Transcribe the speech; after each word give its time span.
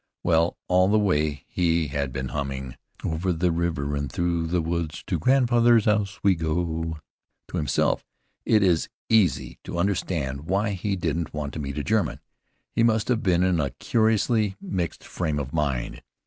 Well, 0.23 0.57
all 0.67 0.87
the 0.87 0.97
way 0.97 1.43
he 1.47 1.89
had 1.89 2.11
been 2.11 2.29
humming 2.29 2.75
"Over 3.03 3.31
the 3.31 3.51
river 3.51 3.95
and 3.95 4.11
through 4.11 4.47
the 4.47 4.59
wood 4.59 4.89
To 5.05 5.19
grandfather's 5.19 5.85
house 5.85 6.19
we 6.23 6.33
go," 6.33 6.97
to 7.49 7.57
himself. 7.57 8.03
It 8.43 8.63
is 8.63 8.89
easy 9.09 9.59
to 9.63 9.77
understand 9.77 10.45
why 10.47 10.71
he 10.71 10.95
didn't 10.95 11.35
want 11.35 11.53
to 11.53 11.59
meet 11.59 11.77
a 11.77 11.83
German. 11.83 12.19
He 12.71 12.81
must 12.81 13.09
have 13.09 13.21
been 13.21 13.43
in 13.43 13.59
a 13.59 13.69
curiously 13.77 14.55
mixed 14.59 15.03
frame 15.03 15.37
of 15.37 15.53
mind. 15.53 16.01